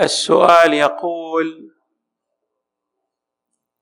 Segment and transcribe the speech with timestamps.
[0.00, 1.74] السؤال يقول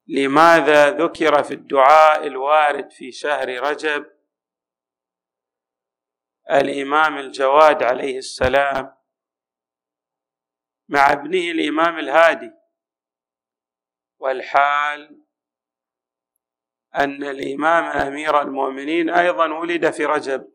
[0.06, 4.06] لماذا ذكر في الدعاء الوارد في شهر رجب
[6.50, 8.96] الإمام الجواد عليه السلام
[10.88, 12.52] مع ابنه الإمام الهادي؟
[14.18, 15.22] والحال
[16.94, 20.52] أن الإمام أمير المؤمنين أيضا ولد في رجب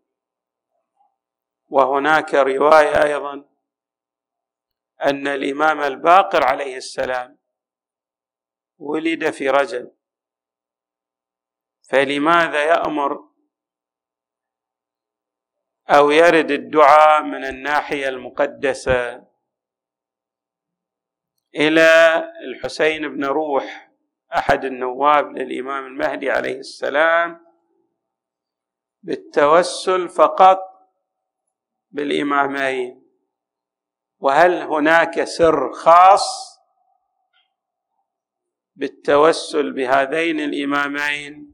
[1.69, 3.50] وهناك رواية أيضا
[5.03, 7.37] أن الإمام الباقر عليه السلام
[8.77, 9.91] ولد في رجب
[11.89, 13.31] فلماذا يأمر
[15.89, 19.27] أو يرد الدعاء من الناحية المقدسة
[21.55, 23.91] إلى الحسين بن روح
[24.35, 27.45] أحد النواب للإمام المهدي عليه السلام
[29.03, 30.59] بالتوسل فقط
[31.89, 33.00] بالإمامين؟
[34.21, 36.51] وهل هناك سر خاص
[38.75, 41.53] بالتوسل بهذين الإمامين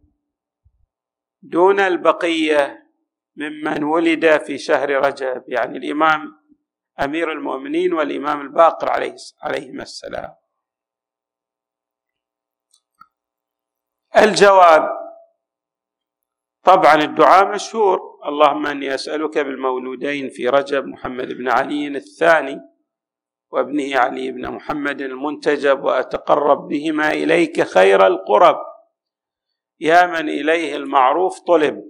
[1.41, 2.91] دون البقية
[3.35, 6.39] ممن ولد في شهر رجب؟ يعني الإمام
[6.99, 10.35] أمير المؤمنين والإمام الباقر عليه عليهما السلام.
[14.17, 15.06] الجواب
[16.67, 17.99] طبعا الدعاء مشهور.
[18.25, 22.59] اللهم إني أسألك بالمولودين في رجب محمد بن علي الثاني
[23.51, 28.57] وابنه علي بن محمد المنتجب وأتقرب بهما إليك خير القرب.
[29.79, 31.83] يا من إليه المعروف طلب.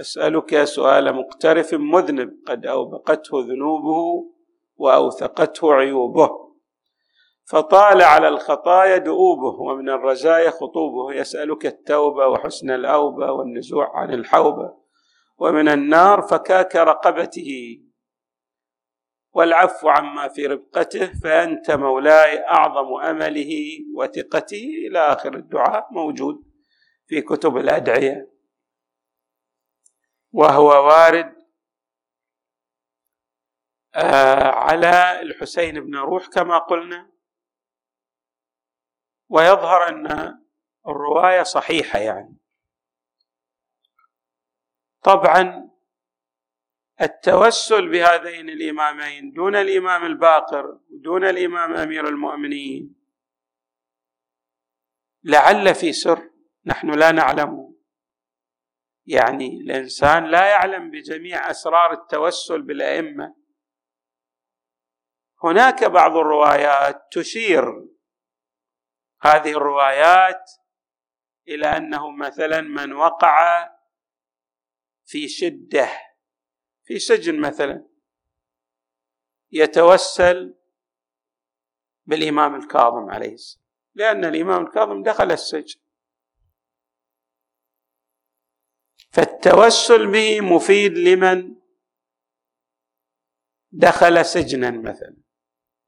[0.00, 4.32] أسألك سؤال مقترف مذنب قد أوبقته ذنوبه
[4.76, 6.41] وأوثقته عيوبه.
[7.44, 11.14] فطال على الخطايا دؤوبه ومن الرزايا خطوبه.
[11.14, 14.82] يسألك التوبة وحسن الأوبة والنزوع عن الحوبة.
[15.38, 17.80] ومن النار فكاك رقبته.
[19.34, 23.50] والعفو عما في ربقته فأنت مولاي أعظم أمله
[23.96, 26.36] وثقته إلى آخر الدعاء موجود
[27.06, 28.32] في كتب الأدعية.
[30.32, 31.42] وهو وارد
[33.94, 37.11] آه، على الحسين بن روح كما قلنا.
[39.32, 40.38] ويظهر أن
[40.88, 42.36] الرواية صحيحة يعني.
[45.02, 45.70] طبعا
[47.00, 52.94] التوسل بهذين الإمامين دون الإمام الباقر ودون الإمام أمير المؤمنين
[55.24, 56.30] لعل في سر
[56.66, 57.74] نحن لا نعلمه
[59.06, 63.36] يعني الإنسان لا يعلم بجميع أسرار التوسل بالأئمة.
[65.44, 67.91] هناك بعض الروايات تشير
[69.22, 70.50] هذه الروايات
[71.48, 73.68] إلى أنه مثلا من وقع
[75.04, 75.88] في شدة
[76.84, 77.88] في سجن مثلا
[79.50, 80.58] يتوسل
[82.06, 83.62] بالإمام الكاظم عليه السلام
[83.94, 85.80] لأن الإمام الكاظم دخل السجن.
[89.10, 91.56] فالتوسل به مفيد لمن
[93.72, 95.16] دخل سجنا مثلا.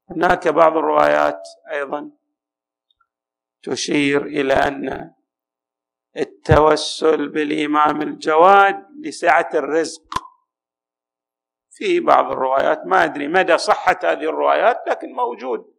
[0.09, 1.41] هناك بعض الروايات
[1.71, 2.11] أيضا
[3.65, 5.11] تشير إلى أن
[6.17, 10.25] التوسل بالإمام الجواد لسعة الرزق.
[11.75, 15.75] في بعض الروايات ما أدري مدى صحة هذه الروايات لكن موجود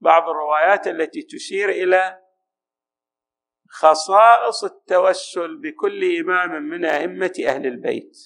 [0.00, 2.20] بعض الروايات التي تشير إلى
[3.68, 8.16] خصائص التوسل بكل إمام من أئمة أهل البيت.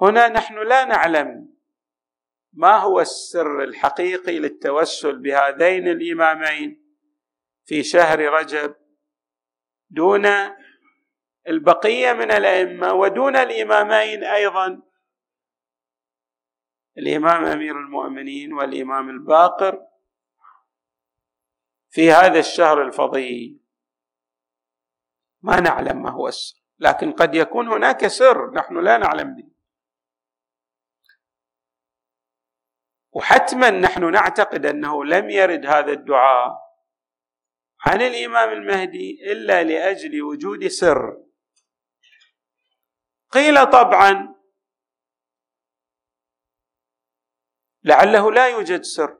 [0.00, 1.54] هنا نحن لا نعلم
[2.52, 6.79] ما هو السر الحقيقي للتوسل بهذين الإمامين.
[7.70, 8.76] في شهر رجب
[9.90, 10.26] دون
[11.48, 14.82] البقية من الأئمة ودون الإمامين أيضا.
[16.98, 19.86] الإمام أمير المؤمنين والإمام الباقر
[21.88, 23.60] في هذا الشهر الفضيل.
[25.42, 29.50] ما نعلم ما هو السر لكن قد يكون هناك سر نحن لا نعلم به.
[33.12, 36.69] وحتما نحن نعتقد أنه لم يرد هذا الدعاء
[37.80, 41.24] عن الإمام المهدي إلا لأجل وجود سر؟
[43.30, 44.34] قيل طبعا.
[47.84, 49.18] لعله لا يوجد سر.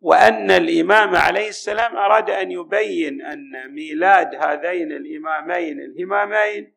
[0.00, 6.76] وأن الإمام عليه السلام أراد أن يبين أن ميلاد هذين الإمامين الهمامين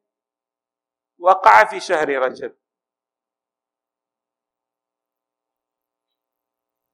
[1.18, 2.56] وقع في شهر رجب.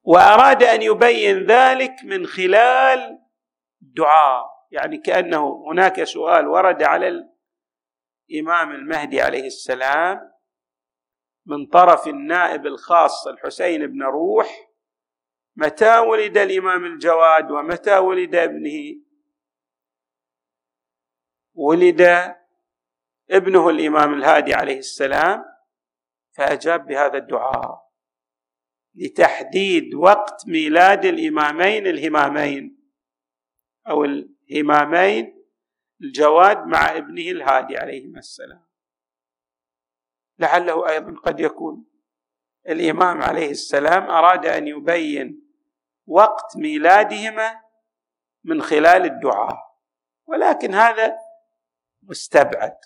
[0.02, 3.29] وأراد أن يبين ذلك من خلال
[3.80, 4.60] دعاء.
[4.70, 7.08] يعني كأنه هناك سؤال ورد على
[8.30, 10.30] الإمام المهدي عليه السلام
[11.46, 14.70] من طرف النائب الخاص الحسين بن روح
[15.56, 19.02] متى ولد الإمام الجواد ومتى ولد ابنه؟
[21.54, 22.34] ولد
[23.30, 25.44] ابنه الإمام الهادي عليه السلام
[26.36, 27.90] فأجاب بهذا الدعاء
[28.94, 32.79] لتحديد وقت ميلاد الإمامين الهمامين.
[33.88, 35.40] أو الهمامين
[36.00, 38.66] الجواد مع ابنه الهادي عليهما السلام.
[40.38, 41.86] لعله أيضا قد يكون
[42.68, 45.52] الإمام عليه السلام أراد أن يبين
[46.06, 47.60] وقت ميلادهما
[48.44, 49.76] من خلال الدعاء
[50.26, 51.18] ولكن هذا
[52.02, 52.76] مستبعد.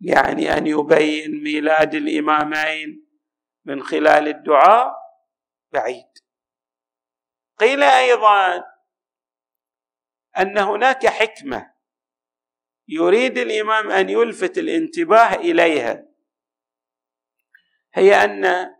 [0.00, 3.06] يعني أن يبين ميلاد الإمامين
[3.64, 4.94] من خلال الدعاء
[5.72, 6.21] بعيد.
[7.62, 8.64] قيل أيضا
[10.38, 11.72] أن هناك حكمة
[12.88, 16.04] يريد الإمام أن يلفت الانتباه إليها.
[17.94, 18.74] هي أن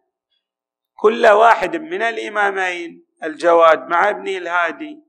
[0.95, 5.03] كل واحد من الإمامين الجواد مع ابنه الهادي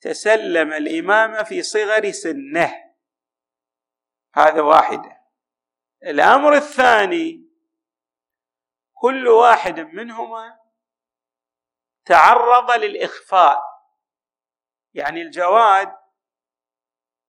[0.00, 2.74] تسلم الامامه في صغر سنه.
[4.34, 5.20] هذا واحدة
[6.04, 7.48] الأمر الثاني
[8.92, 10.63] كل واحد منهما
[12.04, 13.62] تعرض للإخفاء.
[14.94, 15.92] يعني الجواد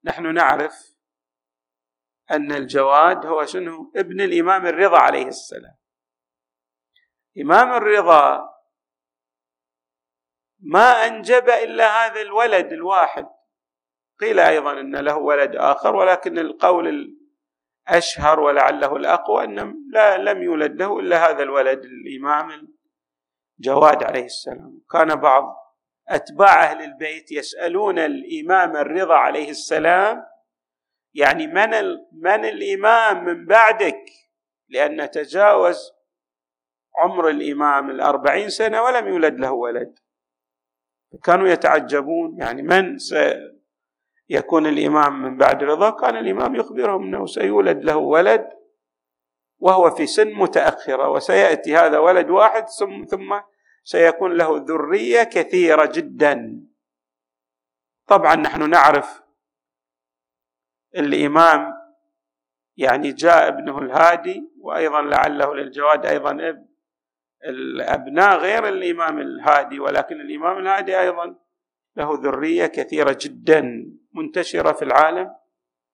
[0.03, 0.95] نحن نعرف
[2.31, 5.75] أن الجواد هو شنو؟ ابن الإمام الرضا عليه السلام.
[7.41, 8.55] إمام الرضا
[10.59, 13.27] ما أنجب إلا هذا الولد الواحد.
[14.19, 17.15] قيل أيضا إن له ولد آخر ولكن القول
[17.87, 22.74] الأشهر ولعله الأقوى ان لا لم يولد له إلا هذا الولد الإمام
[23.59, 24.81] الجواد عليه السلام.
[24.91, 25.55] كان بعض
[26.09, 30.25] أتباع أهل البيت يسألون الإمام الرضا عليه السلام
[31.13, 31.69] يعني من
[32.11, 34.03] من الإمام من بعدك؟
[34.69, 35.91] لأن تجاوز
[36.97, 39.99] عمر الإمام الأربعين سنة ولم يولد له ولد.
[41.23, 47.97] كانوا يتعجبون يعني من سيكون الإمام من بعد رضا؟ كان الإمام يخبرهم أنه سيولد له
[47.97, 48.49] ولد.
[49.59, 52.65] وهو في سن متأخرة وسيأتي هذا ولد واحد
[53.09, 53.39] ثم
[53.83, 56.65] سيكون له ذرية كثيرة جدا.
[58.07, 59.21] طبعا نحن نعرف
[60.95, 61.73] الإمام
[62.77, 66.65] يعني جاء ابنه الهادي وأيضا لعله للجواد أيضا ابن
[67.45, 71.35] الأبناء غير الإمام الهادي ولكن الإمام الهادي أيضا
[71.95, 75.35] له ذرية كثيرة جدا منتشرة في العالم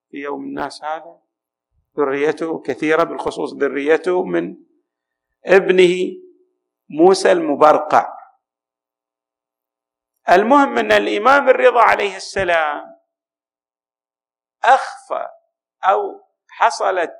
[0.09, 1.19] في يوم الناس هذا.
[1.97, 4.57] ذريته كثيرة بالخصوص ذريته من
[5.45, 5.95] ابنه
[6.89, 8.17] موسى المبرقع.
[10.29, 12.95] المهم أن الإمام الرضا عليه السلام
[14.63, 15.27] أخفى
[15.83, 17.15] أو حصلت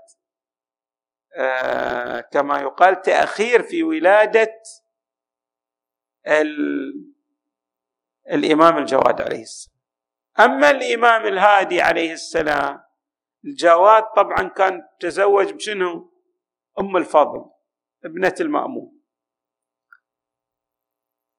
[1.36, 4.62] آه، كما يقال تأخير في ولادة
[8.32, 9.78] الإمام الجواد عليه السلام.
[10.40, 12.84] أما الإمام الهادي عليه السلام
[13.46, 16.14] الجواد طبعا كان تزوج بشنو؟
[16.80, 17.52] أم الفضل
[18.06, 19.02] ابنة المأمون.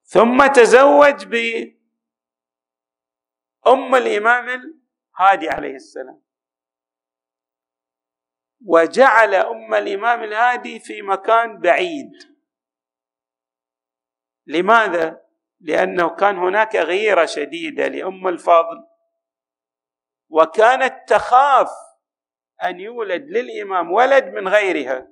[0.03, 1.75] ثم تزوج بأم
[3.95, 6.23] الإمام الهادي عليه السلام.
[8.65, 12.13] وجعل أم الإمام الهادي في مكان بعيد.
[14.47, 15.23] لماذا؟
[15.61, 18.87] لأنه كان هناك غيرة شديدة لأم الفضل
[20.29, 21.69] وكانت تخاف
[22.65, 25.09] أن يولد للإمام ولد من غيرها.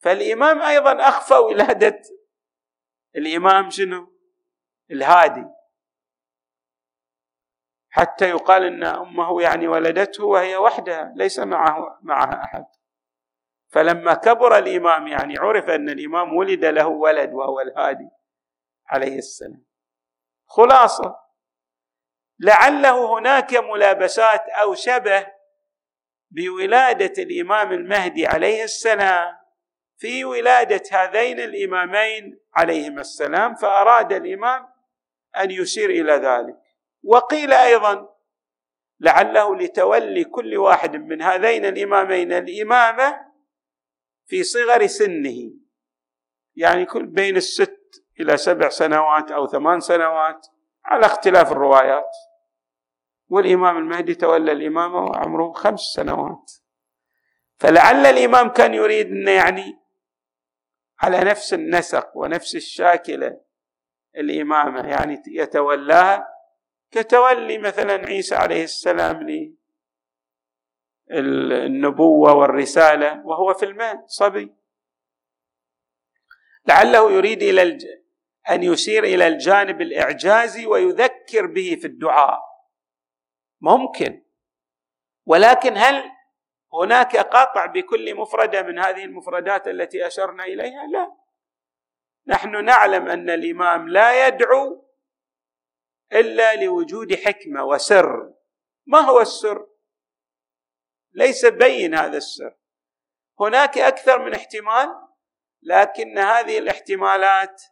[0.00, 2.02] فالإمام أيضا أخفى ولادة.
[3.16, 4.12] الإمام شنو؟
[4.90, 5.44] الهادي.
[7.90, 12.64] حتى يقال إن أمه يعني ولدته وهي وحدها ليس معه معها أحد.
[13.68, 18.08] فلما كبر الإمام يعني عرف أن الإمام ولد له ولد وهو الهادي
[18.86, 19.64] عليه السلام.
[20.46, 21.22] خلاصة.
[22.38, 25.26] لعله هناك ملابسات أو شبه
[26.32, 29.34] بولادة الإمام المهدي عليه السلام
[29.96, 34.66] في ولادة هذين الإمامين عليهما السلام فأراد الإمام
[35.38, 36.56] أن يشير إلى ذلك.
[37.04, 38.08] وقيل أيضا
[39.00, 43.20] لعله لتولي كل واحد من هذين الإمامين الإمامة
[44.26, 45.50] في صغر سنه
[46.56, 50.46] يعني كل بين الست إلى سبع سنوات أو ثمان سنوات
[50.84, 52.10] على اختلاف الروايات.
[53.32, 56.52] والإمام المهدي تولى الامامه وعمره خمس سنوات.
[57.56, 59.78] فلعل الإمام كان يريد إنه يعني
[61.00, 63.40] على نفس النسق ونفس الشاكله
[64.16, 66.28] الإمامة يعني يتولاها
[66.90, 69.48] كتولي مثلا عيسى عليه السلام
[71.10, 74.52] للنبوة والرسالة وهو في الماء صبي.
[76.66, 77.84] لعله يريد الج...
[78.50, 82.51] أن يشير إلى الجانب الإعجازي ويذكر به في الدعاء.
[83.62, 84.22] ممكن.
[85.26, 86.10] ولكن هل
[86.72, 91.16] هناك قطع بكل مفردة من هذه المفردات التي أشرنا إليها؟ لا.
[92.26, 94.88] نحن نعلم أن الإمام لا يدعو
[96.12, 98.32] إلا لوجود حكمة وسر.
[98.86, 99.66] ما هو السر؟
[101.12, 102.56] ليس بين هذا السر.
[103.40, 104.88] هناك أكثر من احتمال
[105.62, 107.62] لكن هذه الاحتمالات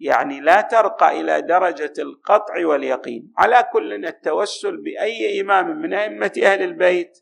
[0.00, 3.32] يعني لا ترقى إلى درجة القطع واليقين.
[3.38, 7.18] على كل التوسل بأي إمام من أئمة أهل البيت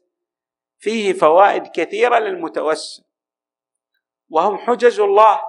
[0.78, 3.04] فيه فوائد كثيرة للمتوسل.
[4.28, 5.40] وهم حجج الله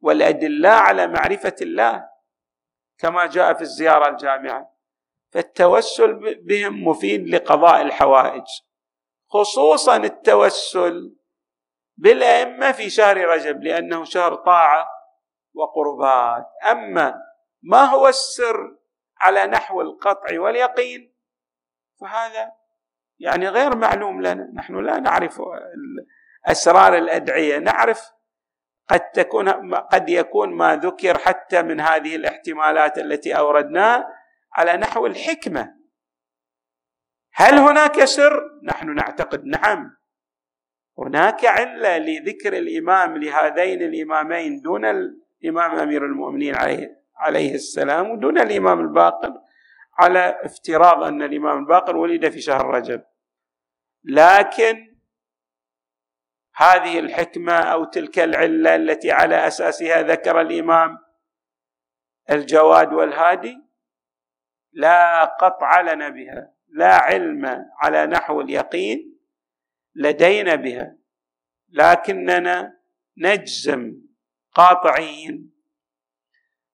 [0.00, 2.08] والادله على معرفة الله
[2.98, 4.76] كما جاء في الزيارة الجامعة.
[5.30, 8.44] فالتوسل بهم مفيد لقضاء الحوائج.
[9.28, 11.16] خصوصا التوسل
[11.96, 14.95] بالأئمة في شهر رجب لأنه شهر طاعة
[15.56, 16.46] وقربات.
[16.70, 17.22] أما
[17.62, 18.76] ما هو السر
[19.20, 21.14] على نحو القطع واليقين؟
[22.00, 22.52] فهذا
[23.18, 24.50] يعني غير معلوم لنا.
[24.54, 25.42] نحن لا نعرف
[26.46, 27.58] أسرار الأدعية.
[27.58, 28.10] نعرف
[28.88, 34.08] قد تكون قد يكون ما ذكر حتى من هذه الاحتمالات التي اوردناها
[34.52, 35.76] على نحو الحكمة.
[37.32, 39.96] هل هناك سر؟ نحن نعتقد نعم.
[40.98, 44.84] هناك علة لذكر الإمام لهذين الإمامين دون
[45.46, 49.32] الامام أمير المؤمنين عليه عليه السلام ودون الإمام الباقر
[49.98, 53.02] على افتراض أن الإمام الباقر ولد في شهر رجب.
[54.04, 54.96] لكن
[56.54, 60.98] هذه الحكمة أو تلك العلة التي على أساسها ذكر الإمام
[62.30, 63.56] الجواد والهادي
[64.72, 69.18] لا قطع لنا بها لا علم على نحو اليقين
[69.94, 70.96] لدينا بها.
[71.68, 72.76] لكننا
[73.18, 74.05] نجزم
[74.56, 75.52] قاطعين.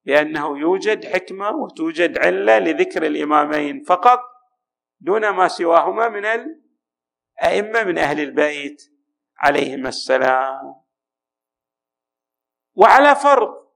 [0.05, 4.21] بانه يوجد حكمة وتوجد علة لذكر الإمامين فقط
[5.01, 8.83] دون ما سواهما من الأئمة من أهل البيت
[9.39, 10.75] عليهم السلام.
[12.75, 13.69] وعلى فرض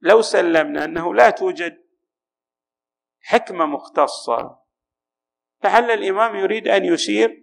[0.00, 1.82] لو سلمنا أنه لا توجد
[3.20, 4.58] حكمة مختصة
[5.64, 7.42] لعل الإمام يريد أن يشير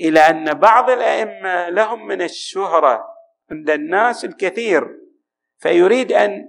[0.00, 3.15] إلى أن بعض الأئمة لهم من الشهرة
[3.50, 5.00] عند الناس الكثير
[5.58, 6.48] فيريد أن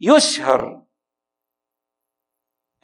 [0.00, 0.82] يشهر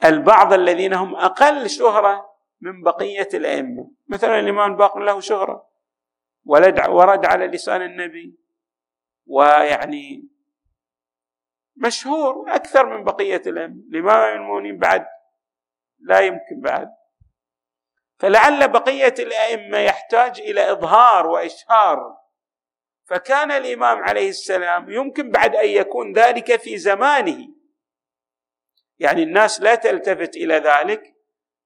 [0.03, 2.31] البعض الذين هم أقل شهرة
[2.61, 3.91] من بقية الأئمة.
[4.07, 5.69] مثلا الإمام الباقر له شهرة
[6.45, 8.39] ولد ورد على لسان النبي
[9.25, 10.27] ويعني
[11.75, 13.83] مشهور أكثر من بقية الأئمة.
[13.89, 15.05] الإمام المؤمنين بعد
[15.99, 16.89] لا يمكن بعد.
[18.19, 22.20] فلعل بقية الأئمة يحتاج إلى إظهار وإشهار
[23.11, 27.47] فكان الإمام عليه السلام يمكن بعد أن يكون ذلك في زمانه.
[28.99, 31.15] يعني الناس لا تلتفت إلى ذلك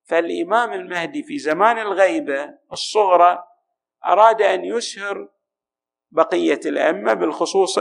[0.03, 3.43] فالإمام المهدي في زمان الغيبة الصغرى
[4.05, 5.29] أراد أن يشهر
[6.11, 7.79] بقية الائمه بالخصوص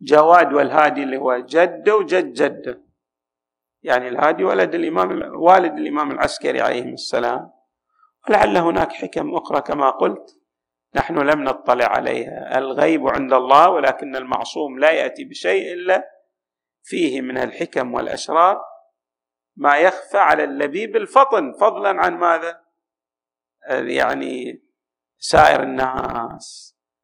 [0.00, 2.82] الجواد والهادي اللي هو جده وجد جده
[3.82, 7.52] يعني الهادي ولد الإمام والد الإمام العسكري عليه السلام.
[8.28, 10.41] ولعل هناك حكم أخرى كما قلت.
[10.94, 12.58] نحن لم نطلع عليها.
[12.58, 16.08] الغيب عند الله ولكن المعصوم لا يأتي بشيء إلا
[16.82, 18.60] فيه من الحكم والاسرار
[19.56, 21.52] ما يخفى على اللبيب الفطن.
[21.60, 22.60] فضلا عن ماذا؟
[23.68, 24.62] يعني
[25.18, 26.71] سائر الناس.